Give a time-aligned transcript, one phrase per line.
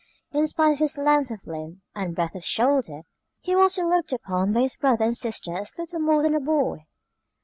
[0.31, 3.01] In spite of his length of limb and breadth of shoulder
[3.39, 6.39] he was still looked upon by his brother and sister as little more than a
[6.39, 6.87] boy.